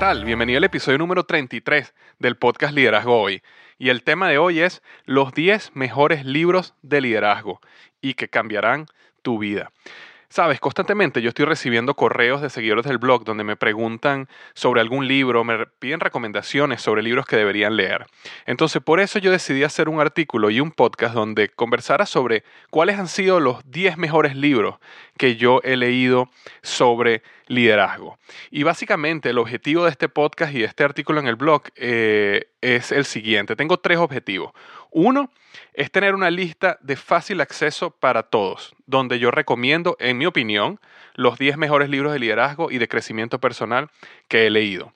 [0.00, 0.24] Tal?
[0.24, 3.42] Bienvenido al episodio número 33 del podcast Liderazgo Hoy.
[3.78, 7.60] Y el tema de hoy es los 10 mejores libros de liderazgo
[8.00, 8.86] y que cambiarán
[9.20, 9.72] tu vida.
[10.32, 15.08] Sabes, constantemente yo estoy recibiendo correos de seguidores del blog donde me preguntan sobre algún
[15.08, 18.06] libro, me piden recomendaciones sobre libros que deberían leer.
[18.46, 23.00] Entonces, por eso yo decidí hacer un artículo y un podcast donde conversara sobre cuáles
[23.00, 24.76] han sido los 10 mejores libros
[25.18, 26.30] que yo he leído
[26.62, 28.16] sobre liderazgo.
[28.52, 32.46] Y básicamente el objetivo de este podcast y de este artículo en el blog eh,
[32.60, 33.56] es el siguiente.
[33.56, 34.52] Tengo tres objetivos.
[34.90, 35.30] Uno
[35.74, 40.80] es tener una lista de fácil acceso para todos, donde yo recomiendo, en mi opinión,
[41.14, 43.90] los 10 mejores libros de liderazgo y de crecimiento personal
[44.28, 44.92] que he leído.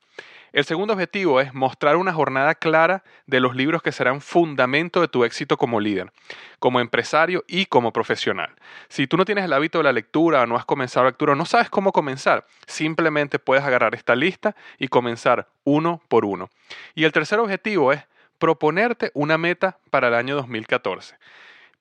[0.54, 5.08] El segundo objetivo es mostrar una jornada clara de los libros que serán fundamento de
[5.08, 6.12] tu éxito como líder,
[6.60, 8.54] como empresario y como profesional.
[8.88, 11.32] Si tú no tienes el hábito de la lectura o no has comenzado la lectura
[11.32, 16.48] o no sabes cómo comenzar, simplemente puedes agarrar esta lista y comenzar uno por uno.
[16.94, 18.04] Y el tercer objetivo es
[18.38, 21.16] proponerte una meta para el año 2014.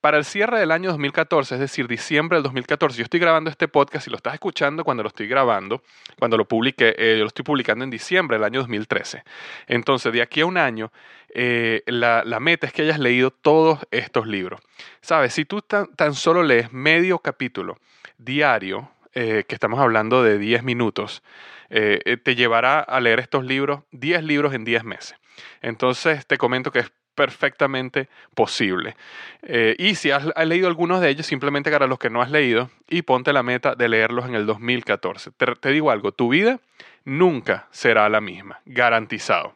[0.03, 3.69] Para el cierre del año 2014, es decir, diciembre del 2014, yo estoy grabando este
[3.69, 5.81] podcast y lo estás escuchando cuando lo estoy grabando,
[6.19, 9.23] cuando lo publiqué, eh, yo lo estoy publicando en diciembre del año 2013.
[9.67, 10.91] Entonces, de aquí a un año,
[11.29, 14.59] eh, la, meta es que hayas leído todos estos libros.
[14.99, 17.77] Sabes, si tú tan, tan solo lees medio capítulo
[18.17, 21.23] diario, eh, que estamos hablando de 10 minutos,
[21.69, 25.15] te llevará a leer estos libros, 10 libros en 10 meses.
[25.61, 28.95] Entonces, te comento que es perfectamente posible.
[29.43, 32.69] Eh, y si has, leído algunos de ellos, simplemente agarra los que no has leído
[32.89, 35.31] y ponte la meta de leerlos en el 2014.
[35.59, 36.59] te digo algo, tu vida
[37.05, 39.53] nunca será la misma, garantizado.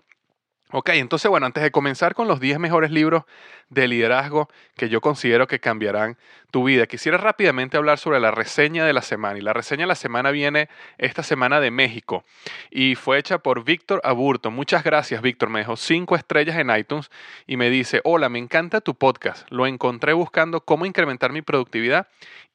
[0.72, 3.24] Ok, entonces bueno, antes de comenzar con los 10 mejores libros
[3.70, 6.18] de liderazgo que yo considero que cambiarán
[6.52, 9.40] tu vida, quisiera rápidamente hablar sobre la reseña de la semana.
[9.40, 10.68] Y la reseña de la semana viene
[10.98, 12.26] esta semana de México
[12.70, 14.52] y fue hecha por Víctor Aburto.
[14.52, 15.50] Muchas gracias, Víctor.
[15.50, 17.12] Me dejó 5 estrellas en iTunes
[17.46, 19.50] y me dice, hola, me encanta tu podcast.
[19.50, 22.08] Lo encontré buscando cómo incrementar mi productividad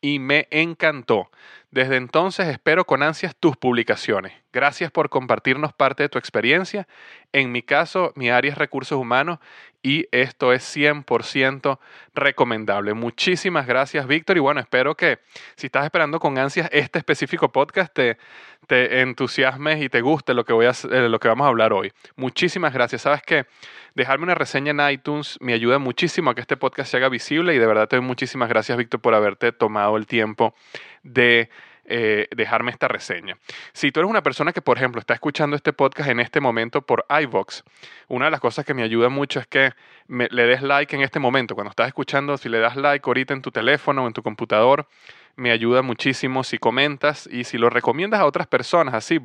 [0.02, 1.30] y me encantó.
[1.72, 4.34] Desde entonces espero con ansias tus publicaciones.
[4.52, 6.86] Gracias por compartirnos parte de tu experiencia.
[7.32, 9.38] En mi caso, mi área es recursos humanos
[9.82, 11.78] y esto es 100%
[12.14, 12.92] recomendable.
[12.92, 14.36] Muchísimas gracias, Víctor.
[14.36, 15.20] Y bueno, espero que
[15.56, 18.18] si estás esperando con ansias este específico podcast, te,
[18.66, 21.72] te entusiasmes y te guste lo que, voy a, eh, lo que vamos a hablar
[21.72, 21.92] hoy.
[22.16, 23.02] Muchísimas gracias.
[23.02, 23.46] Sabes que
[23.94, 27.54] dejarme una reseña en iTunes me ayuda muchísimo a que este podcast se haga visible
[27.54, 30.54] y de verdad te doy muchísimas gracias, Víctor, por haberte tomado el tiempo
[31.02, 31.50] de
[31.84, 33.36] eh, dejarme esta reseña.
[33.72, 36.82] Si tú eres una persona que, por ejemplo, está escuchando este podcast en este momento
[36.82, 37.64] por iVox,
[38.06, 39.72] una de las cosas que me ayuda mucho es que
[40.06, 41.56] le des like en este momento.
[41.56, 44.86] Cuando estás escuchando, si le das like ahorita en tu teléfono o en tu computador,
[45.36, 49.20] me ayuda muchísimo si comentas y si lo recomiendas a otras personas, así,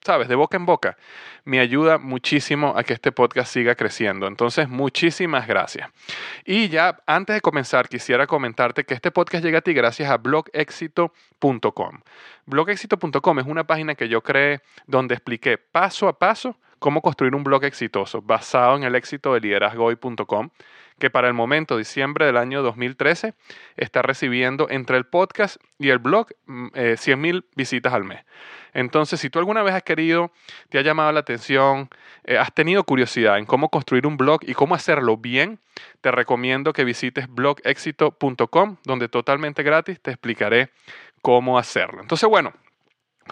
[0.00, 0.96] sabes, de boca en boca,
[1.44, 4.26] me ayuda muchísimo a que este podcast siga creciendo.
[4.26, 5.90] Entonces, muchísimas gracias.
[6.44, 10.16] Y ya antes de comenzar, quisiera comentarte que este podcast llega a ti gracias a
[10.16, 12.00] blogexito.com.
[12.46, 17.44] Blogexito.com es una página que yo creé donde expliqué paso a paso cómo construir un
[17.44, 20.50] blog exitoso basado en el éxito de liderazgoy.com
[21.00, 23.34] que para el momento, diciembre del año 2013,
[23.76, 26.28] está recibiendo entre el podcast y el blog
[26.96, 28.24] 100 mm, eh, visitas al mes.
[28.72, 30.30] Entonces, si tú alguna vez has querido,
[30.68, 31.88] te ha llamado la atención,
[32.24, 35.58] eh, has tenido curiosidad en cómo construir un blog y cómo hacerlo bien,
[36.00, 40.70] te recomiendo que visites blogexito.com, donde totalmente gratis te explicaré
[41.22, 42.00] cómo hacerlo.
[42.00, 42.52] Entonces, bueno,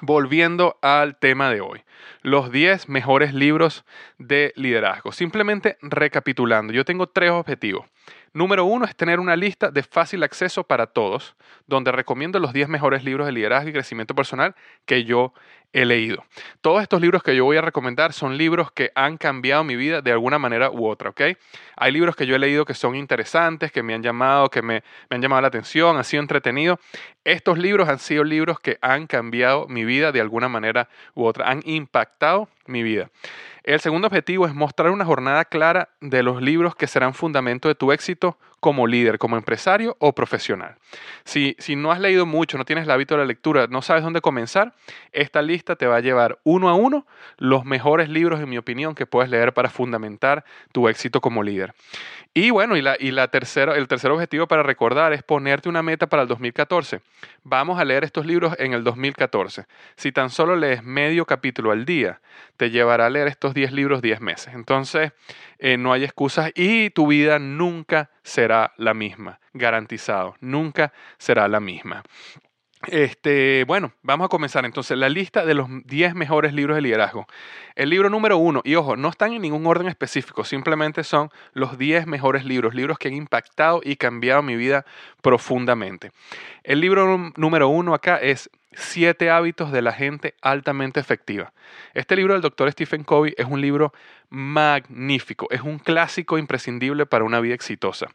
[0.00, 1.82] Volviendo al tema de hoy,
[2.22, 3.84] los 10 mejores libros
[4.18, 5.12] de liderazgo.
[5.12, 7.86] Simplemente recapitulando, yo tengo tres objetivos.
[8.32, 11.34] Número uno es tener una lista de fácil acceso para todos,
[11.66, 14.54] donde recomiendo los 10 mejores libros de liderazgo y crecimiento personal
[14.84, 15.32] que yo
[15.72, 16.24] he leído.
[16.60, 20.00] Todos estos libros que yo voy a recomendar son libros que han cambiado mi vida
[20.02, 21.20] de alguna manera u otra, ¿ok?
[21.76, 24.82] Hay libros que yo he leído que son interesantes, que me han llamado, que me,
[25.10, 26.78] me han llamado la atención, han sido entretenidos.
[27.24, 31.50] Estos libros han sido libros que han cambiado mi vida de alguna manera u otra,
[31.50, 33.10] han impactado mi vida.
[33.62, 37.74] El segundo objetivo es mostrar una jornada clara de los libros que serán fundamento de
[37.74, 40.76] tu éxito como líder, como empresario o profesional.
[41.24, 44.02] Si, si no has leído mucho, no tienes el hábito de la lectura, no sabes
[44.02, 44.74] dónde comenzar,
[45.12, 47.06] esta lista te va a llevar uno a uno
[47.36, 51.74] los mejores libros, en mi opinión, que puedes leer para fundamentar tu éxito como líder.
[52.34, 55.82] Y bueno, y, la, y la tercera, el tercer objetivo para recordar es ponerte una
[55.82, 57.00] meta para el 2014.
[57.42, 59.66] Vamos a leer estos libros en el 2014.
[59.96, 62.20] Si tan solo lees medio capítulo al día,
[62.56, 64.54] te llevará a leer estos 10 libros 10 meses.
[64.54, 65.12] Entonces,
[65.58, 71.60] eh, no hay excusas y tu vida nunca será la misma, garantizado, nunca será la
[71.60, 72.02] misma.
[72.86, 77.26] Este, bueno, vamos a comenzar entonces la lista de los 10 mejores libros de liderazgo.
[77.74, 81.76] El libro número uno, y ojo, no están en ningún orden específico, simplemente son los
[81.76, 84.86] 10 mejores libros, libros que han impactado y cambiado mi vida
[85.22, 86.12] profundamente.
[86.62, 91.52] El libro número uno acá es Siete hábitos de la gente altamente efectiva.
[91.94, 93.92] Este libro del doctor Stephen Covey es un libro
[94.28, 98.08] magnífico, es un clásico imprescindible para una vida exitosa.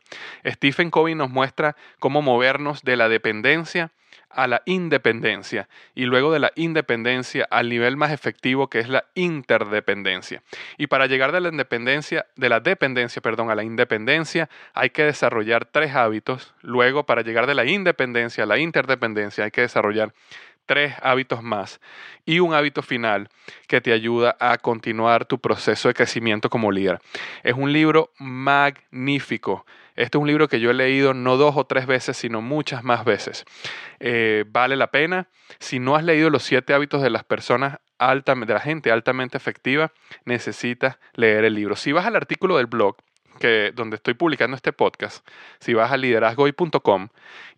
[0.45, 3.91] Stephen Covey nos muestra cómo movernos de la dependencia
[4.29, 9.05] a la independencia y luego de la independencia al nivel más efectivo que es la
[9.15, 10.41] interdependencia.
[10.77, 15.03] Y para llegar de la independencia, de la dependencia, perdón, a la independencia, hay que
[15.03, 16.53] desarrollar tres hábitos.
[16.61, 20.13] Luego, para llegar de la independencia a la interdependencia, hay que desarrollar
[20.65, 21.79] tres hábitos más
[22.25, 23.29] y un hábito final
[23.67, 26.99] que te ayuda a continuar tu proceso de crecimiento como líder.
[27.43, 29.65] Es un libro magnífico.
[29.95, 32.83] Este es un libro que yo he leído no dos o tres veces, sino muchas
[32.83, 33.45] más veces.
[33.99, 35.27] Eh, vale la pena.
[35.59, 39.37] Si no has leído los siete hábitos de las personas altamente, de la gente altamente
[39.37, 39.91] efectiva,
[40.25, 41.75] necesitas leer el libro.
[41.75, 42.95] Si vas al artículo del blog,
[43.39, 45.27] que, donde estoy publicando este podcast,
[45.59, 47.09] si vas a liderazgoy.com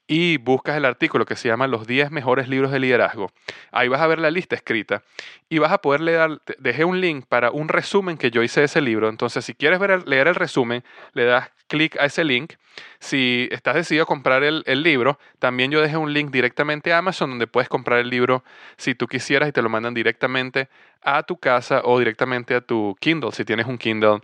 [0.07, 3.31] y buscas el artículo que se llama Los 10 mejores libros de liderazgo,
[3.71, 5.01] ahí vas a ver la lista escrita
[5.49, 8.67] y vas a poder leer, dejé un link para un resumen que yo hice de
[8.67, 12.53] ese libro, entonces si quieres leer el resumen, le das clic a ese link.
[12.99, 17.31] Si estás decidido a comprar el, libro, también yo dejé un link directamente a Amazon
[17.31, 18.43] donde puedes comprar el libro
[18.77, 20.69] si tú quisieras y te lo mandan directamente
[21.01, 24.19] a tu casa o directamente a tu Kindle, si tienes un Kindle.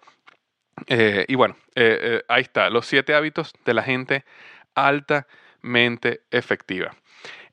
[0.87, 4.25] Eh, y bueno, eh, eh, ahí está, los siete hábitos de la gente
[5.61, 6.91] altamente efectiva.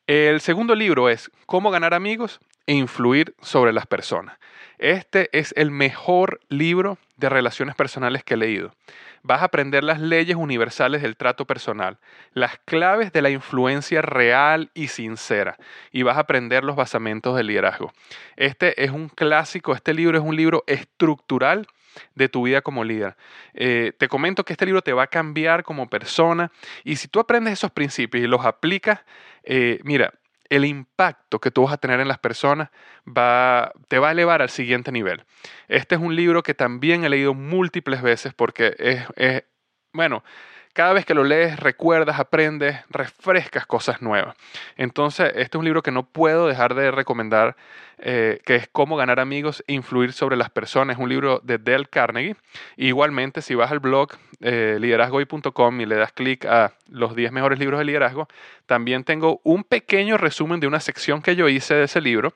[0.06, 4.38] El segundo libro es Cómo ganar amigos e influir sobre las personas.
[4.78, 8.72] Este es el mejor libro de relaciones personales que he leído.
[9.22, 11.98] Vas a aprender las leyes universales del trato personal,
[12.32, 15.56] las claves de la influencia real y sincera,
[15.90, 17.92] y vas a aprender los basamentos del liderazgo.
[18.36, 21.66] Este es un clásico, este libro es un libro estructural
[22.14, 23.16] de tu vida como líder.
[23.54, 26.50] Eh, te comento que este libro te va a cambiar como persona
[26.84, 29.00] y si tú aprendes esos principios y los aplicas,
[29.44, 30.12] eh, mira,
[30.48, 32.70] el impacto que tú vas a tener en las personas
[33.06, 35.24] va, te va a elevar al siguiente nivel.
[35.68, 39.44] Este es un libro que también he leído múltiples veces porque es, es
[39.92, 40.22] bueno,
[40.78, 44.36] cada vez que lo lees recuerdas, aprendes, refrescas cosas nuevas.
[44.76, 47.56] Entonces, este es un libro que no puedo dejar de recomendar,
[47.98, 50.96] eh, que es Cómo ganar amigos e influir sobre las personas.
[50.96, 52.36] Es un libro de Dale Carnegie.
[52.76, 57.58] Igualmente, si vas al blog eh, liderazgoy.com y le das clic a los 10 mejores
[57.58, 58.28] libros de liderazgo,
[58.66, 62.34] también tengo un pequeño resumen de una sección que yo hice de ese libro.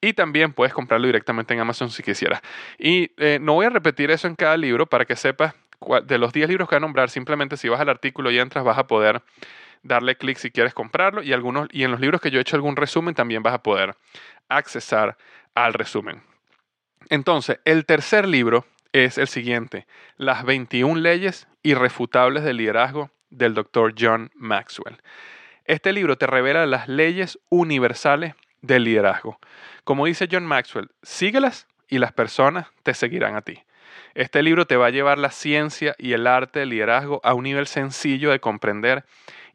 [0.00, 2.40] Y también puedes comprarlo directamente en Amazon si quisieras.
[2.76, 5.54] Y eh, no voy a repetir eso en cada libro para que sepas
[6.04, 8.64] de los 10 libros que voy a nombrar, simplemente si vas al artículo y entras
[8.64, 9.22] vas a poder
[9.82, 12.56] darle clic si quieres comprarlo y, algunos, y en los libros que yo he hecho
[12.56, 13.96] algún resumen también vas a poder
[14.48, 15.16] accesar
[15.54, 16.22] al resumen.
[17.10, 23.94] Entonces, el tercer libro es el siguiente, Las 21 leyes irrefutables del liderazgo del Dr.
[23.98, 25.00] John Maxwell.
[25.64, 29.38] Este libro te revela las leyes universales del liderazgo.
[29.84, 33.62] Como dice John Maxwell, síguelas y las personas te seguirán a ti.
[34.14, 37.44] Este libro te va a llevar la ciencia y el arte del liderazgo a un
[37.44, 39.04] nivel sencillo de comprender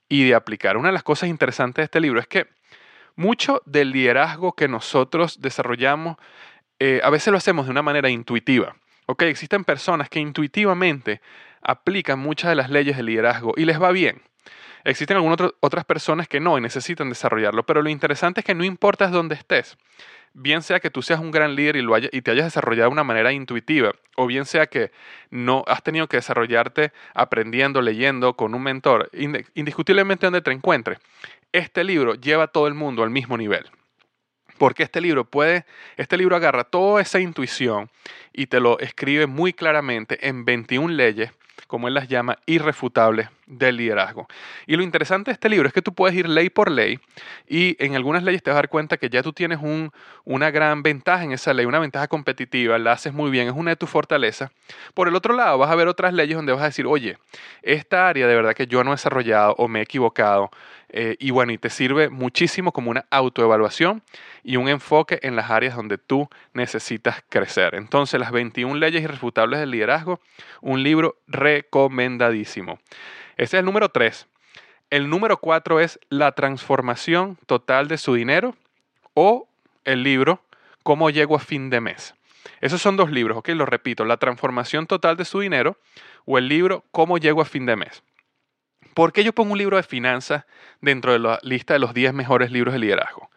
[0.09, 0.77] y de aplicar.
[0.77, 2.47] Una de las cosas interesantes de este libro es que
[3.15, 6.17] mucho del liderazgo que nosotros desarrollamos
[6.79, 8.75] eh, a veces lo hacemos de una manera intuitiva.
[9.05, 11.21] Okay, existen personas que intuitivamente
[11.62, 14.21] aplican muchas de las leyes del liderazgo y les va bien.
[14.83, 18.65] Existen algunas otras personas que no y necesitan desarrollarlo, pero lo interesante es que no
[18.65, 19.77] importa dónde estés,
[20.33, 22.93] bien sea que tú seas un gran líder y, lo y te hayas desarrollado de
[22.93, 24.91] una manera intuitiva, o bien sea que
[25.29, 29.09] no has tenido que desarrollarte aprendiendo, leyendo con un mentor,
[29.53, 30.99] indiscutiblemente donde te encuentres,
[31.51, 33.69] este libro lleva a todo el mundo al mismo nivel.
[34.57, 35.65] Porque este libro puede,
[35.97, 37.89] este libro agarra toda esa intuición
[38.31, 41.31] y te lo escribe muy claramente en 21 leyes
[41.67, 44.27] como él las llama, irrefutables del liderazgo.
[44.67, 47.00] Y lo interesante de este libro es que tú puedes ir ley por ley
[47.48, 49.91] y en algunas leyes te vas a dar cuenta que ya tú tienes un,
[50.24, 53.72] una gran ventaja en esa ley, una ventaja competitiva, la haces muy bien, es una
[53.72, 54.51] de tus fortalezas.
[54.93, 57.17] Por el otro lado, vas a ver otras leyes donde vas a decir, oye,
[57.62, 60.50] esta área de verdad que yo no he desarrollado o me he equivocado
[60.95, 64.03] eh, y bueno, y te sirve muchísimo como una autoevaluación
[64.43, 67.74] y un enfoque en las áreas donde tú necesitas crecer.
[67.74, 70.19] Entonces, las 21 leyes irrefutables del liderazgo,
[70.62, 72.79] un libro recomendadísimo.
[73.35, 74.27] Ese es el número 3.
[74.89, 78.55] El número 4 es La transformación total de su dinero
[79.13, 79.47] o
[79.85, 80.41] el libro
[80.83, 82.13] Cómo llego a fin de mes.
[82.62, 85.77] Esos son dos libros, ok, lo repito, La transformación total de su dinero
[86.25, 88.03] o el libro Cómo llego a fin de mes.
[88.93, 90.45] ¿Por qué yo pongo un libro de finanzas
[90.81, 93.29] dentro de la lista de los 10 mejores libros de liderazgo?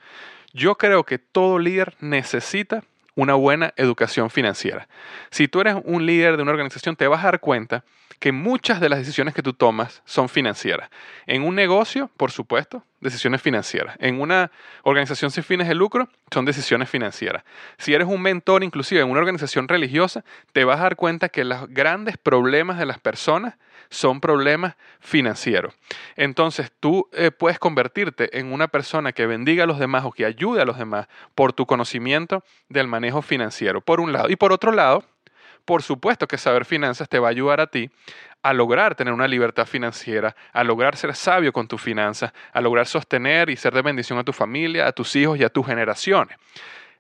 [0.53, 2.85] Yo creo que todo líder necesita
[3.17, 4.89] una buena educación financiera.
[5.31, 7.83] Si tú eres un líder de una organización, te vas a dar cuenta
[8.21, 10.89] que muchas de las decisiones que tú tomas son financieras.
[11.27, 13.97] En un negocio, por supuesto, decisiones financieras.
[13.99, 14.51] En una
[14.83, 17.45] organización sin fines de lucro, son decisiones financieras.
[17.79, 21.45] Si eres un mentor, inclusive en una organización religiosa, te vas a dar cuenta que
[21.45, 23.55] los grandes problemas de las personas
[23.89, 25.75] son problemas financieros.
[26.17, 30.25] Entonces tú eh, puedes convertirte en una persona que bendiga a los demás o que
[30.25, 34.29] ayude a los demás por tu conocimiento del manejo financiero, por un lado.
[34.29, 35.05] Y por otro lado,
[35.67, 37.91] por supuesto que saber finanzas te va a ayudar a ti
[38.43, 42.87] a lograr tener una libertad financiera, a lograr ser sabio con tus finanzas, a lograr
[42.87, 46.39] sostener y ser de bendición a tu familia, a tus hijos y a tus generaciones.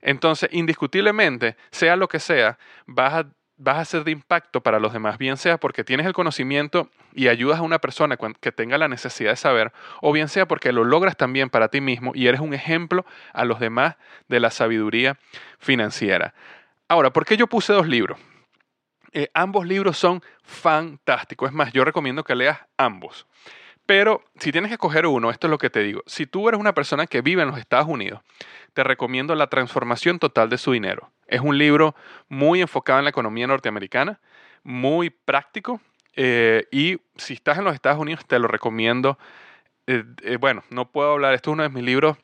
[0.02, 3.26] Entonces, indiscutiblemente, sea lo que sea, vas a,
[3.58, 7.28] vas a ser de impacto para los demás, bien sea porque tienes el conocimiento y
[7.28, 10.82] ayudas a una persona que tenga la necesidad de saber, o bien sea porque lo
[10.82, 13.94] logras también para ti mismo y eres un ejemplo a los demás
[14.26, 15.16] de la sabiduría
[15.60, 16.34] financiera.
[16.88, 18.18] Ahora, ¿por qué yo puse dos libros?
[19.18, 21.48] Eh, ambos libros son fantásticos.
[21.48, 23.26] Es más, yo recomiendo que leas ambos.
[23.86, 26.02] Pero si tienes que escoger uno, esto es lo que te digo.
[26.04, 28.20] Si tú eres una persona que vive en los Estados Unidos,
[28.74, 31.12] te recomiendo La transformación total de su dinero.
[31.28, 31.94] Es un libro
[32.28, 34.20] muy enfocado en la economía norteamericana,
[34.64, 35.80] muy práctico.
[36.14, 39.18] Eh, y si estás en los Estados Unidos, te lo recomiendo.
[39.86, 40.04] Eh,
[40.38, 42.18] bueno, no puedo hablar, esto es uno de mis libros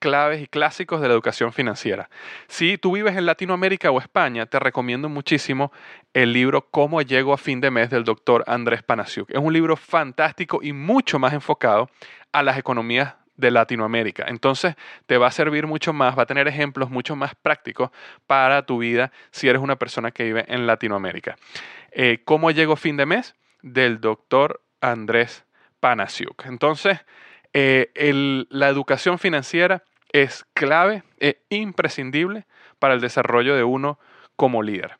[0.00, 2.10] claves y clásicos de la educación financiera.
[2.48, 5.70] Si tú vives en Latinoamérica o España, te recomiendo muchísimo
[6.12, 9.30] el libro Cómo llego a fin de mes del doctor Andrés Panasiuk.
[9.30, 11.88] Es un libro fantástico y mucho más enfocado
[12.32, 14.24] a las economías de Latinoamérica.
[14.28, 14.74] Entonces
[15.06, 17.90] te va a servir mucho más, va a tener ejemplos mucho más prácticos
[18.26, 21.36] para tu vida si eres una persona que vive en Latinoamérica.
[21.92, 23.34] Eh, ¿Cómo llego a fin de mes?
[23.62, 25.44] Del doctor Andrés
[25.80, 26.46] Panasiuk.
[26.46, 26.98] Entonces,
[27.52, 27.90] eh,
[28.50, 32.46] la educación financiera es clave e imprescindible
[32.78, 33.98] para el desarrollo de uno
[34.36, 34.96] como líder.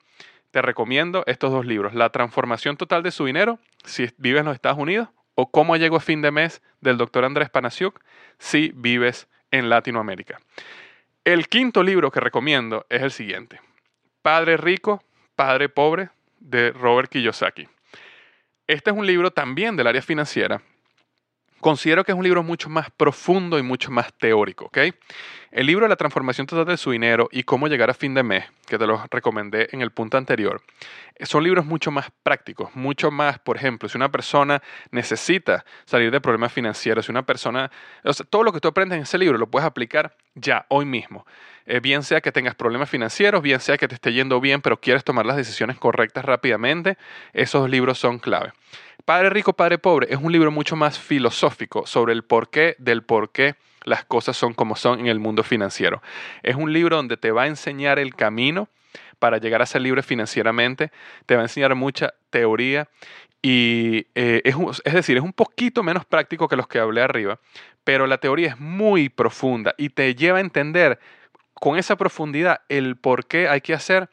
[0.50, 4.54] Te recomiendo estos dos libros, La transformación total de su dinero, si vives en los
[4.54, 8.00] Estados Unidos, o Cómo llego a fin de mes del doctor Andrés Panasiuk,
[8.38, 10.40] si vives en Latinoamérica.
[11.24, 13.60] El quinto libro que recomiendo es el siguiente,
[14.22, 15.02] Padre Rico,
[15.36, 17.68] Padre Pobre, de Robert Kiyosaki.
[18.66, 20.62] Este es un libro también del área financiera.
[21.60, 24.78] Considero que es un libro mucho más profundo y mucho más teórico, ¿ok?
[25.50, 28.44] El libro La transformación total de su dinero y cómo llegar a fin de mes,
[28.66, 30.62] que te lo recomendé en el punto anterior,
[31.22, 36.20] son libros mucho más prácticos, mucho más, por ejemplo, si una persona necesita salir de
[36.20, 37.70] problemas financieros, si una persona,
[38.30, 41.26] todo lo que tú aprendes en ese libro lo puedes aplicar ya, hoy mismo.
[41.66, 44.80] Eh, bien sea que tengas problemas financieros, bien sea que te esté yendo bien, pero
[44.80, 46.96] quieres tomar las decisiones correctas rápidamente,
[47.32, 48.52] esos libros son clave.
[49.04, 53.30] Padre Rico, Padre Pobre es un libro mucho más filosófico sobre el porqué del por
[53.30, 53.54] qué
[53.84, 56.02] las cosas son como son en el mundo financiero.
[56.42, 58.68] Es un libro donde te va a enseñar el camino
[59.18, 60.90] para llegar a ser libre financieramente,
[61.26, 62.88] te va a enseñar mucha teoría
[63.42, 64.54] y eh, es,
[64.84, 67.38] es, decir, es un poquito menos práctico que los que hablé arriba,
[67.84, 70.98] pero la teoría es muy profunda y te lleva a entender
[71.54, 74.10] con esa profundidad el por qué hay que hacer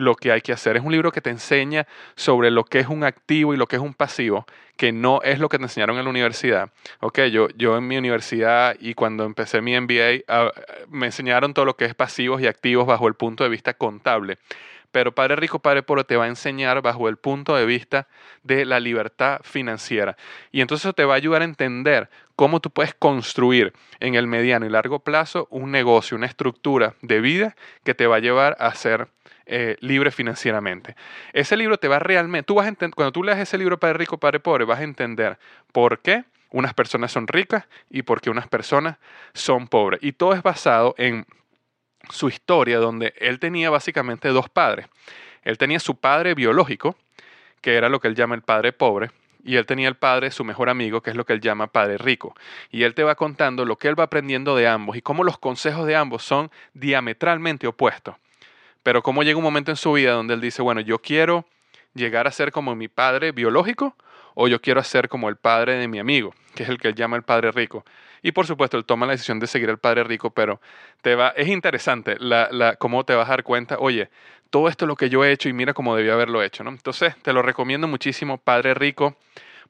[0.00, 0.76] lo que hay que hacer.
[0.76, 3.76] Es un libro que te enseña sobre lo que es un activo y lo que
[3.76, 6.70] es un pasivo, que no es lo que te enseñaron en la universidad.
[7.00, 10.50] Ok, yo, yo en mi universidad y cuando empecé mi MBA ah,
[10.88, 14.38] me enseñaron todo lo que es pasivos y activos bajo el punto de vista contable.
[14.92, 18.08] Pero Padre Rico, Padre Pobre te va a enseñar bajo el punto de vista
[18.42, 20.16] de la libertad financiera.
[20.50, 24.26] Y entonces eso te va a ayudar a entender cómo tú puedes construir en el
[24.26, 27.54] mediano y largo plazo un negocio, una estructura de vida
[27.84, 29.08] que te va a llevar a ser
[29.52, 30.94] eh, libre financieramente.
[31.32, 32.54] Ese libro te va realmente,
[32.94, 35.40] cuando tú leas ese libro Padre Rico, Padre Pobre, vas a entender
[35.72, 38.98] por qué unas personas son ricas y por qué unas personas
[39.34, 39.98] son pobres.
[40.04, 41.26] Y todo es basado en
[42.10, 44.86] su historia, donde él tenía básicamente dos padres.
[45.42, 46.94] Él tenía su padre biológico,
[47.60, 49.10] que era lo que él llama el padre pobre,
[49.42, 51.98] y él tenía el padre, su mejor amigo, que es lo que él llama padre
[51.98, 52.36] rico.
[52.70, 55.38] Y él te va contando lo que él va aprendiendo de ambos y cómo los
[55.38, 58.14] consejos de ambos son diametralmente opuestos.
[58.82, 61.46] Pero cómo llega un momento en su vida donde él dice, bueno, yo quiero
[61.94, 63.96] llegar a ser como mi padre biológico
[64.34, 66.94] o yo quiero ser como el padre de mi amigo, que es el que él
[66.94, 67.84] llama el padre rico.
[68.22, 70.60] Y por supuesto, él toma la decisión de seguir al padre rico, pero
[71.02, 74.10] te va, es interesante la, la, cómo te vas a dar cuenta, oye,
[74.50, 76.64] todo esto es lo que yo he hecho y mira cómo debía haberlo hecho.
[76.64, 76.70] ¿no?
[76.70, 79.16] Entonces, te lo recomiendo muchísimo, Padre Rico,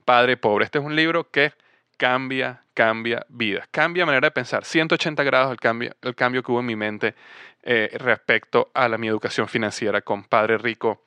[0.04, 0.64] Padre Pobre.
[0.64, 1.52] Este es un libro que
[1.96, 6.60] cambia, cambia vidas, cambia manera de pensar, 180 grados el cambio, el cambio que hubo
[6.60, 7.14] en mi mente
[7.62, 11.04] eh, respecto a mi educación financiera con Padre Rico,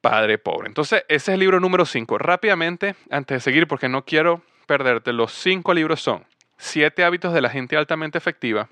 [0.00, 0.68] Padre Pobre.
[0.68, 2.18] Entonces, ese es el libro número 5.
[2.18, 6.24] Rápidamente, antes de seguir, porque no quiero perderte, los cinco libros son
[6.56, 8.68] Siete hábitos de la gente altamente efectiva,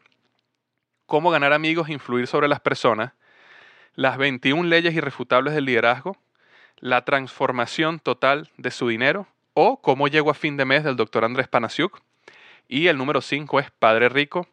[1.06, 3.10] Cómo ganar amigos e influir sobre las personas,
[3.96, 6.16] Las 21 leyes irrefutables del liderazgo,
[6.78, 11.24] La transformación total de su dinero o Cómo llego a fin de mes del doctor
[11.24, 12.00] Andrés Panasiuk.
[12.68, 14.46] Y el número 5 es Padre Rico,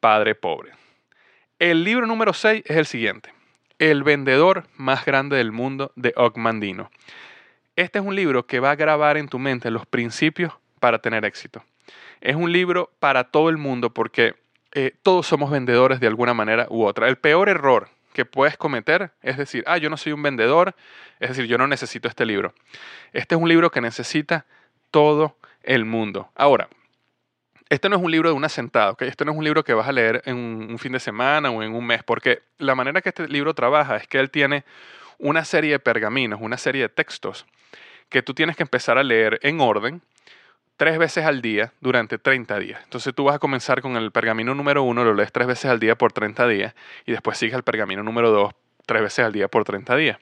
[0.00, 0.72] Padre Pobre.
[1.58, 3.32] El libro número 6 es el siguiente.
[3.78, 6.90] El vendedor más grande del mundo de Ogmandino.
[7.76, 11.24] Este es un libro que va a grabar en tu mente los principios para tener
[11.24, 11.64] éxito.
[12.20, 14.34] Es un libro para todo el mundo porque
[14.72, 17.08] eh, todos somos vendedores de alguna manera u otra.
[17.08, 20.74] El peor error que puedes cometer es decir, ah, yo no soy un vendedor,
[21.18, 22.54] es decir, yo no necesito este libro.
[23.12, 24.46] Este es un libro que necesita
[24.90, 26.30] todo el mundo.
[26.34, 26.68] Ahora,
[27.68, 29.02] este no es un libro de una sentada, ¿ok?
[29.02, 31.62] Este no es un libro que vas a leer en un, fin de semana o
[31.62, 34.64] en un mes, porque la manera que este libro trabaja es que él tiene
[35.18, 37.46] una serie de pergaminos, una serie de textos
[38.08, 40.02] que tú tienes que empezar a leer en orden
[40.80, 42.80] tres veces al día durante 30 días.
[42.84, 45.78] Entonces tú vas a comenzar con el pergamino número uno, lo lees tres veces al
[45.78, 48.54] día por 30 días y después sigues el pergamino número dos
[48.86, 50.18] tres veces al día por 30 días.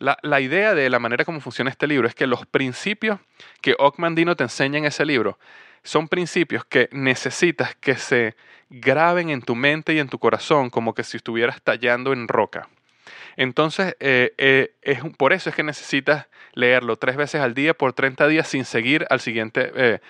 [0.00, 3.20] La, la, idea de la manera como funciona este libro es que los principios
[3.60, 5.38] que Ockmandino te enseña en ese libro
[5.84, 8.34] son principios que necesitas que se
[8.68, 12.68] graben en tu mente y en tu corazón como que si estuvieras tallando en roca.
[13.36, 17.92] Entonces, eh, eh, es, por eso es que necesitas leerlo tres veces al día por
[17.92, 20.00] 30 días sin seguir al siguiente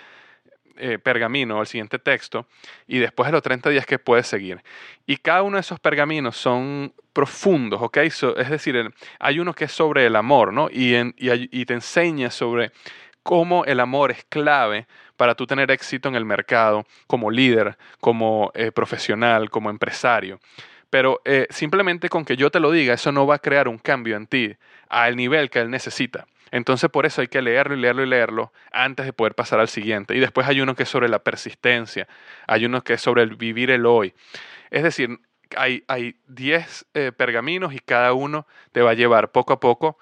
[0.78, 2.46] eh, pergamino, al siguiente texto,
[2.86, 4.62] y después de los 30 días que puedes seguir.
[5.06, 7.96] Y cada uno de esos pergaminos son profundos, ¿ok?
[7.96, 10.68] es decir, hay uno que es sobre el amor, ¿no?
[10.70, 12.72] Y, y te enseña sobre
[13.26, 14.86] cómo el amor es clave
[15.16, 20.38] para tú tener éxito en el mercado como líder, como eh, profesional, como empresario.
[20.96, 23.76] Pero eh, simplemente con que yo te lo diga, eso no va a crear un
[23.76, 24.56] cambio en ti
[24.88, 26.26] al nivel que él necesita.
[26.50, 29.68] Entonces por eso hay que leerlo y leerlo y leerlo antes de poder pasar al
[29.68, 30.16] siguiente.
[30.16, 32.08] Y después hay uno que es sobre la persistencia,
[32.46, 34.14] hay uno que es sobre el vivir el hoy.
[34.70, 35.20] Es decir,
[35.54, 39.98] hay 10 eh, pergaminos y cada uno te va a llevar poco a poco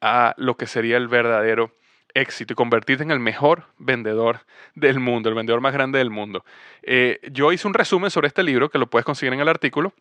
[0.00, 1.70] a lo que sería el verdadero
[2.14, 4.40] éxito y convertirte en el mejor vendedor
[4.74, 6.44] del mundo, el vendedor más grande del mundo.
[6.82, 9.94] Eh, yo hice un resumen sobre este libro que lo puedes conseguir en el artículo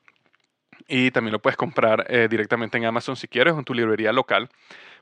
[0.94, 4.12] Y también lo puedes comprar eh, directamente en Amazon si quieres o en tu librería
[4.12, 4.50] local.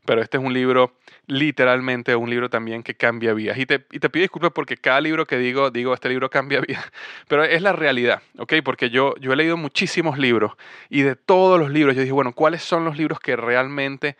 [0.06, 0.94] Pero este es un libro,
[1.26, 3.58] literalmente un libro también que cambia vidas.
[3.58, 6.62] Y te, y te pido disculpas porque cada libro que digo, digo, este libro cambia
[6.68, 6.86] vidas.
[7.28, 8.54] Pero es la realidad, ¿ok?
[8.64, 10.52] Porque yo, yo he leído muchísimos libros
[10.92, 14.16] y de todos los libros yo dije, bueno, ¿cuáles son los libros que realmente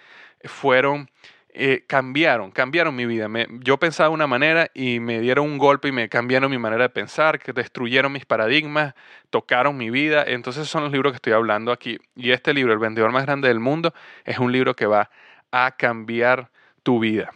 [0.46, 1.12] fueron
[1.62, 3.28] eh, cambiaron, cambiaron mi vida.
[3.60, 6.84] yo pensaba de una manera y me dieron un golpe y me cambiaron mi manera
[6.84, 8.94] de pensar, que destruyeron mis paradigmas,
[9.30, 10.24] tocaron mi vida.
[10.26, 12.00] Entonces son los libros que estoy hablando aquí.
[12.16, 13.94] Y este libro, El vendedor más grande del mundo,
[14.24, 15.10] es un libro que va
[15.52, 16.50] a cambiar
[16.82, 17.32] tu vida.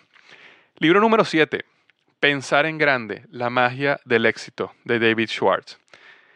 [0.77, 1.65] Libro número 7,
[2.21, 5.79] Pensar en grande, la magia del éxito, de David Schwartz.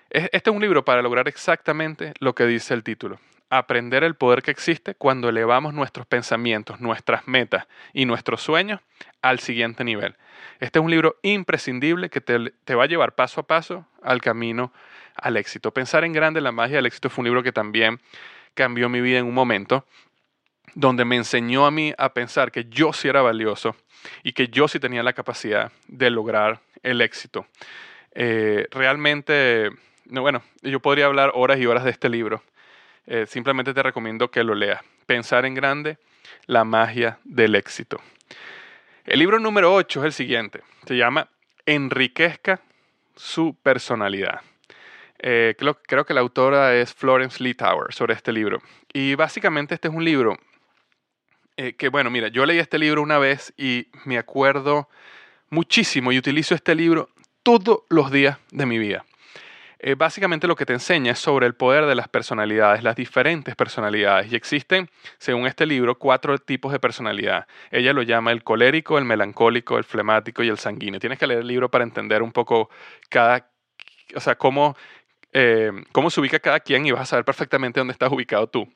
[0.09, 3.17] Este es un libro para lograr exactamente lo que dice el título
[3.49, 8.81] aprender el poder que existe cuando elevamos nuestros pensamientos, nuestras metas y nuestros sueños
[9.21, 10.15] al siguiente nivel.
[10.59, 14.73] Este es un libro imprescindible que te, va a llevar paso a paso al camino
[15.15, 15.71] al éxito.
[15.71, 17.99] Pensar en grande, la magia del éxito fue un libro que también
[18.53, 19.85] cambió mi vida en un momento,
[20.73, 23.75] donde me enseñó a mí a pensar que yo sí era valioso
[24.23, 27.47] y que yo sí tenía la capacidad de lograr el éxito.
[28.13, 29.69] Eh, realmente,
[30.05, 32.43] bueno, yo podría hablar horas y horas de este libro
[33.07, 34.81] eh, simplemente te recomiendo que lo leas.
[35.05, 35.97] Pensar en grande,
[36.45, 38.01] la magia del éxito.
[39.05, 40.61] El libro número 8 es el siguiente.
[40.85, 41.29] Se llama
[41.65, 42.59] Enriquezca
[43.15, 44.41] su personalidad.
[45.19, 48.61] Eh, creo, que la autora es Florence Lee Tower sobre este libro.
[48.93, 50.37] Y básicamente este es un libro
[51.55, 54.89] eh, que, bueno, mira, yo leí este libro una vez y me acuerdo
[55.49, 57.09] muchísimo y utilizo este libro
[57.41, 59.05] todos los días de mi vida.
[59.79, 63.55] Eh, básicamente lo que te enseña es sobre el poder de las personalidades, las diferentes
[63.55, 64.31] personalidades.
[64.31, 67.47] Y existen, según este libro, cuatro tipos de personalidad.
[67.69, 70.99] Ella lo llama el colérico, el melancólico, el flemático y el sanguíneo.
[70.99, 72.69] Tienes que leer el libro para entender un poco
[73.09, 73.49] cada,
[74.15, 74.75] o sea, cómo,
[75.33, 78.67] eh, cómo se ubica cada quien y vas a saber perfectamente dónde estás ubicado tú.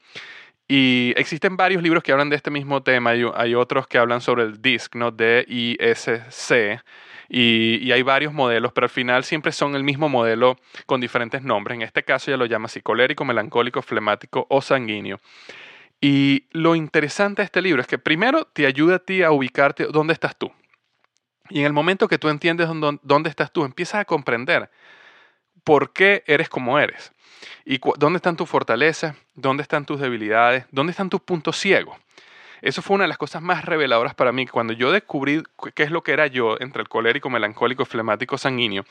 [0.68, 3.10] Y existen varios libros que hablan de este mismo tema.
[3.10, 5.12] Hay, hay otros que hablan sobre el DISC, ¿no?
[5.12, 6.80] D-I-S-C
[7.34, 11.78] y, hay varios modelos, pero al final siempre son el mismo modelo con diferentes nombres.
[11.78, 15.18] En este caso ya lo llama psicolérico, melancólico, flemático o sanguíneo.
[16.02, 19.86] Y lo interesante de este libro es que primero te ayuda a ti a ubicarte
[19.86, 20.52] dónde estás tú.
[21.50, 22.68] Y en el momento que tú entiendes
[23.02, 24.70] dónde estás tú, empiezas a comprender
[25.64, 27.14] por qué eres como eres.
[27.64, 31.98] Y dónde están tus fortalezas, dónde están tus debilidades, dónde están tus puntos ciegos.
[32.62, 34.46] Eso fue una de las cosas más reveladoras para mí.
[34.48, 35.44] Cuando yo descubrí
[35.74, 38.86] qué es lo que era yo entre el colérico, melancólico, flemático, sanguíneo,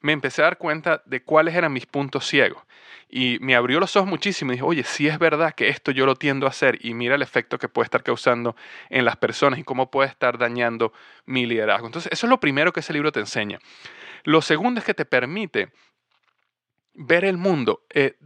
[0.00, 2.62] me empecé a dar cuenta de cuáles eran mis puntos ciegos.
[3.08, 6.04] Y me abrió los ojos muchísimo y dije, oye, si es verdad que esto yo
[6.04, 8.56] lo tiendo a hacer y mira el efecto que puede estar causando
[8.90, 10.92] en las personas y cómo puede estar dañando
[11.24, 11.86] mi liderazgo.
[11.86, 13.60] Entonces, eso es lo primero que ese libro te enseña.
[14.24, 15.70] Lo segundo es que te permite
[16.94, 18.16] ver el mundo eh,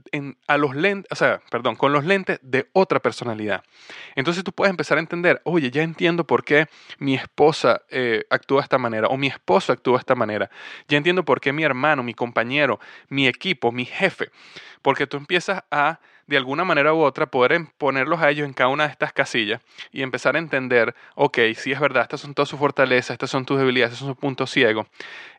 [0.47, 3.63] a los lentes, o sea, perdón, con los lentes de otra personalidad.
[4.15, 6.67] Entonces tú puedes empezar a entender, oye, ya entiendo por qué
[6.99, 10.51] mi esposa eh, actúa de esta manera o mi esposo actúa de esta manera.
[10.87, 12.79] Ya entiendo por qué mi hermano, mi compañero,
[13.09, 14.31] mi equipo, mi jefe.
[14.83, 18.69] Porque tú empiezas a de alguna manera u otra poder ponerlos a ellos en cada
[18.69, 22.51] una de estas casillas y empezar a entender, ok, si es verdad, estas son todas
[22.51, 24.87] sus fortalezas, estas son tus debilidades, estos son sus puntos ciegos,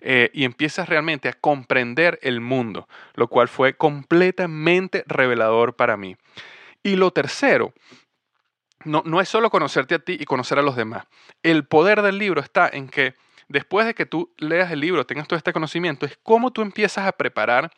[0.01, 6.17] eh, y empiezas realmente a comprender el mundo, lo cual fue completamente revelador para mí.
[6.81, 7.71] Y lo tercero,
[8.83, 11.05] no, no es solo conocerte a ti y conocer a los demás.
[11.43, 13.13] El poder del libro está en que
[13.49, 17.05] después de que tú leas el libro, tengas todo este conocimiento, es cómo tú empiezas
[17.05, 17.71] a preparar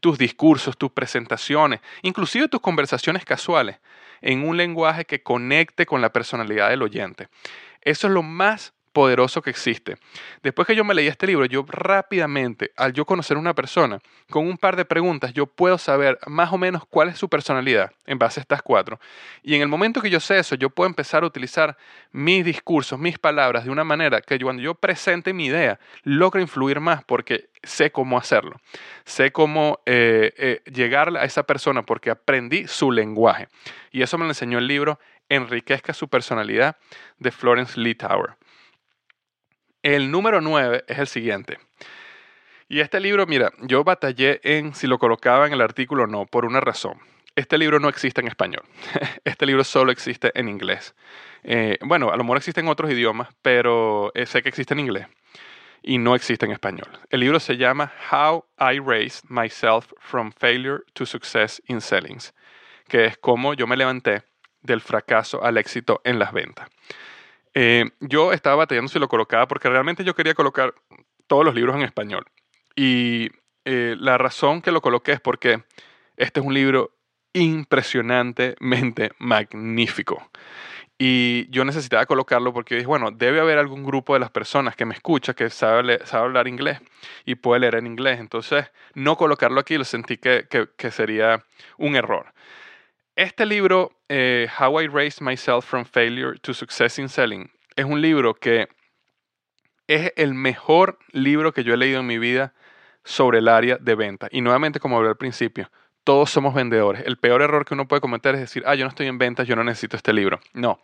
[0.00, 3.78] tus discursos, tus presentaciones, inclusive tus conversaciones casuales,
[4.22, 7.28] en un lenguaje que conecte con la personalidad del oyente.
[7.82, 9.98] Eso es lo más poderoso que existe.
[10.42, 13.98] Después que yo me leí este libro, yo rápidamente, al yo conocer una persona,
[14.30, 17.92] con un par de preguntas, yo puedo saber más o menos cuál es su personalidad
[18.06, 18.98] en base a estas cuatro.
[19.42, 21.76] Y en el momento que yo sé eso, yo puedo empezar a utilizar
[22.10, 26.80] mis discursos, mis palabras de una manera que cuando yo presente mi idea, logre influir
[26.80, 28.58] más porque sé cómo hacerlo.
[29.04, 33.48] Sé cómo eh, eh, llegar a esa persona porque aprendí su lenguaje.
[33.92, 36.76] Y eso me lo enseñó el libro Enriquezca su personalidad
[37.18, 38.36] de Florence Lee Tower.
[39.86, 41.58] El número 9 es el siguiente.
[42.68, 46.26] Y este libro, mira, yo batallé en si lo colocaba en el artículo o no,
[46.26, 46.98] por una razón.
[47.36, 48.64] Este libro no existe en español.
[49.24, 50.96] Este libro solo existe en inglés.
[51.44, 54.80] Eh, bueno, a lo mejor existe en otros idiomas, pero eh, sé que existe en
[54.80, 55.06] inglés
[55.84, 56.88] y no existe en español.
[57.08, 62.34] El libro se llama How I Raised Myself from Failure to Success in Sellings,
[62.88, 64.24] que es cómo yo me levanté
[64.62, 66.68] del fracaso al éxito en las ventas.
[67.58, 70.74] Eh, yo estaba batallando si lo colocaba porque realmente yo quería colocar
[71.26, 72.26] todos los libros en español.
[72.76, 73.30] Y
[73.64, 75.64] eh, la razón que lo coloqué es porque
[76.18, 76.90] este es un libro
[77.32, 80.30] impresionantemente magnífico.
[80.98, 84.84] Y yo necesitaba colocarlo porque dije, bueno, debe haber algún grupo de las personas que
[84.84, 86.80] me escucha que sabe, hablar inglés
[87.24, 88.20] y puede leer en inglés.
[88.20, 91.42] Entonces, no colocarlo aquí lo sentí que, que, sería
[91.78, 92.34] un error.
[93.16, 98.02] Este libro, eh, How I Raised Myself from Failure to Success in Selling, es un
[98.02, 98.68] libro que
[99.86, 102.52] es el mejor libro que yo he leído en mi vida
[103.04, 104.28] sobre el área de venta.
[104.30, 105.70] Y nuevamente, como hablé al principio,
[106.04, 107.04] todos somos vendedores.
[107.06, 109.48] El peor error que uno puede cometer es decir, ah, yo no estoy en ventas,
[109.48, 110.38] yo no necesito este libro.
[110.52, 110.82] No,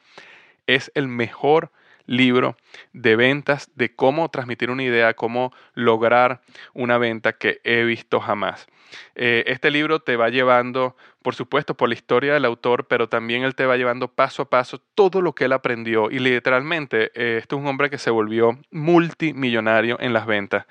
[0.66, 1.70] es el mejor
[2.06, 2.56] libro
[2.92, 6.42] de ventas, de cómo transmitir una idea, cómo lograr
[6.74, 8.66] una venta que he visto jamás.
[9.14, 13.42] Eh, este libro te va llevando, por supuesto, por la historia del autor, pero también
[13.42, 16.10] él te va llevando paso a paso todo lo que él aprendió.
[16.10, 20.66] Y literalmente, eh, este es un hombre que se volvió multimillonario en las ventas.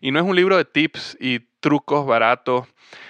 [0.00, 2.66] Y no es un libro de tips y trucos baratos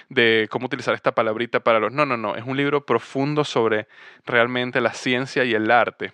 [0.09, 1.91] de cómo utilizar esta palabrita para los...
[1.91, 3.87] No, no, no, es un libro profundo sobre
[4.25, 6.13] realmente la ciencia y el arte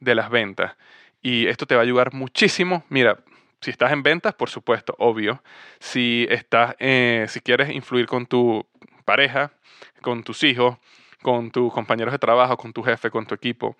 [0.00, 0.74] de las ventas.
[1.22, 2.84] Y esto te va a ayudar muchísimo.
[2.88, 3.18] Mira,
[3.60, 5.42] si estás en ventas, por supuesto, obvio.
[5.78, 8.66] Si estás, eh, si quieres influir con tu
[9.04, 9.52] pareja,
[10.00, 10.78] con tus hijos,
[11.22, 13.76] con tus compañeros de trabajo, con tu jefe, con tu equipo,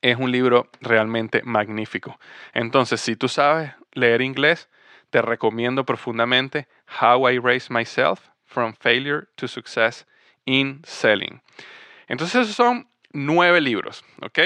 [0.00, 2.18] es un libro realmente magnífico.
[2.52, 4.68] Entonces, si tú sabes leer inglés,
[5.10, 6.66] te recomiendo profundamente
[7.00, 10.06] How I Raise Myself from Failure to Success
[10.44, 11.40] in Selling.
[12.08, 14.38] Entonces, esos son nueve libros, ¿ok?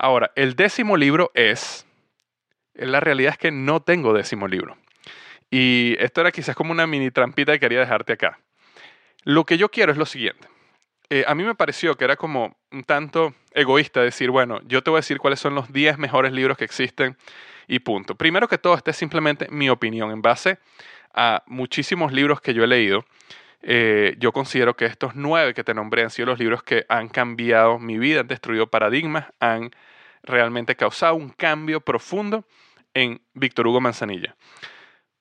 [0.00, 1.84] Ahora, el décimo libro es,
[2.74, 4.76] la realidad es que no tengo décimo libro.
[5.50, 8.38] Y esto era quizás como una mini trampita que quería dejarte acá.
[9.24, 10.46] Lo que yo quiero es lo siguiente.
[11.10, 14.90] Eh, a mí me pareció que era como un tanto egoísta decir, bueno, yo te
[14.90, 17.16] voy a decir cuáles son los 10 mejores libros que existen
[17.66, 18.14] y punto.
[18.14, 20.58] Primero que todo, esta es simplemente mi opinión en base
[21.12, 23.04] a muchísimos libros que yo he leído.
[23.62, 27.08] Eh, yo considero que estos nueve que te nombré han sido los libros que han
[27.08, 29.72] cambiado mi vida, han destruido paradigmas, han
[30.22, 32.44] realmente causado un cambio profundo
[32.94, 34.36] en Víctor Hugo Manzanilla.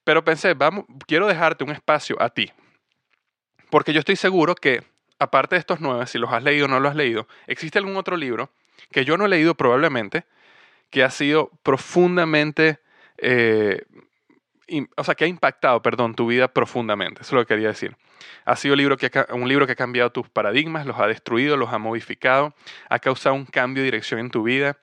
[0.04, 2.52] Pero pensé, vamos, quiero dejarte un espacio a ti,
[3.70, 4.84] porque yo estoy seguro que,
[5.20, 7.98] aparte de estos nueve, si los has leído o no los has leído, existe algún
[7.98, 8.52] otro libro
[8.92, 10.26] que yo no he leído probablemente,
[10.90, 12.80] que ha sido profundamente
[13.18, 13.84] eh,
[14.96, 17.22] o sea, que ha impactado, perdón, tu vida profundamente.
[17.22, 17.96] Eso es lo que quería decir.
[18.46, 22.54] Ha sido un libro, que ha cambiado tus paradigmas, los ha destruido, los ha modificado,
[22.90, 24.78] ha causado un cambio de dirección en tu vida.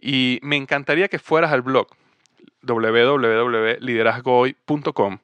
[0.00, 1.88] Y me encantaría que fueras al blog
[2.62, 5.18] www.liderazgohoy.com,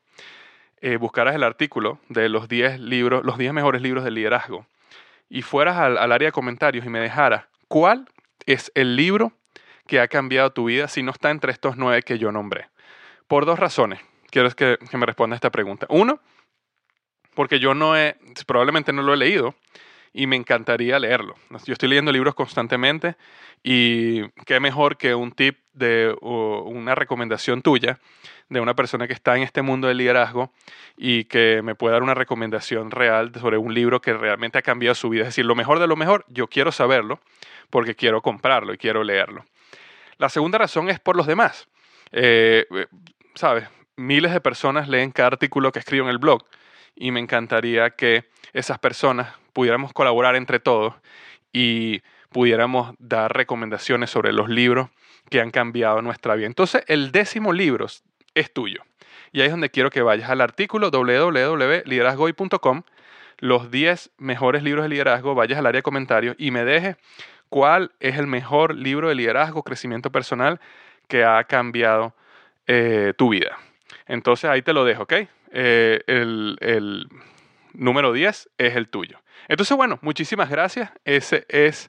[0.80, 4.66] eh, buscaras el artículo de los 10 libros, los 10 mejores libros de liderazgo,
[5.28, 8.08] y fueras al, al área de comentarios y me dejaras cuál
[8.46, 9.32] es el libro
[9.86, 12.66] que ha cambiado tu vida si no está entre estos nueve que yo nombré.
[13.28, 14.00] Por dos razones.
[14.30, 15.86] Quiero que, que me responda esta pregunta.
[15.88, 16.20] Uno,
[17.34, 19.54] porque yo no he, probablemente no lo he leído
[20.12, 21.36] y me encantaría leerlo.
[21.64, 23.14] Yo estoy leyendo libros constantemente
[23.62, 28.00] y qué mejor que un tip de una recomendación tuya
[28.48, 30.52] de una persona que está en este mundo del liderazgo
[30.96, 34.96] y que me pueda dar una recomendación real sobre un libro que realmente ha cambiado
[34.96, 35.22] su vida.
[35.22, 37.20] Es decir, lo mejor de lo mejor, yo quiero saberlo
[37.70, 39.44] porque quiero comprarlo y quiero leerlo.
[40.16, 41.68] La segunda razón es por los demás.
[42.10, 42.66] Eh,
[43.34, 43.68] ¿sabes?
[43.96, 46.44] Miles de personas leen cada artículo que escribo en el blog
[46.94, 50.94] y me encantaría que esas personas pudiéramos colaborar entre todos
[51.52, 54.90] y pudiéramos dar recomendaciones sobre los libros
[55.30, 56.46] que han cambiado nuestra vida.
[56.46, 57.86] Entonces, el décimo libro
[58.34, 58.82] es tuyo.
[59.32, 62.82] Y ahí es donde quiero que vayas al artículo www.liderazgoy.com,
[63.38, 66.96] los 10 mejores libros de liderazgo, vayas al área de comentarios y me dejes
[67.48, 70.60] cuál es el mejor libro de liderazgo, crecimiento personal
[71.08, 72.14] que ha cambiado
[72.68, 73.58] eh, tu vida.
[74.06, 75.14] Entonces ahí te lo dejo, ¿ok?
[75.52, 77.08] Eh, el,
[77.72, 79.18] número 10 es el tuyo.
[79.48, 80.90] Entonces, bueno, muchísimas gracias.
[81.06, 81.88] Ese es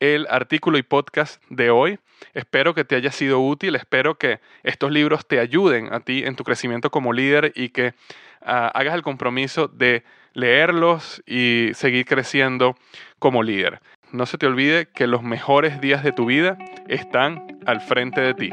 [0.00, 1.98] el artículo y podcast de hoy.
[2.34, 6.36] Espero que te haya sido útil, espero que estos libros te ayuden a ti en
[6.36, 7.94] tu crecimiento como líder y que
[8.42, 12.76] ah, hagas el compromiso de leerlos y seguir creciendo
[13.18, 13.80] como líder.
[14.12, 18.34] No se te olvide que los mejores días de tu vida están al frente de
[18.34, 18.52] ti.